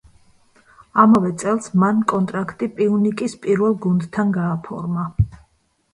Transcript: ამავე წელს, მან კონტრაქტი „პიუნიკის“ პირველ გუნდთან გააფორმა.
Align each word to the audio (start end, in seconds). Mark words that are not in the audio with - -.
ამავე 1.03 1.33
წელს, 1.43 1.67
მან 1.83 2.01
კონტრაქტი 2.13 2.71
„პიუნიკის“ 2.79 3.39
პირველ 3.47 3.79
გუნდთან 3.85 4.37
გააფორმა. 4.39 5.05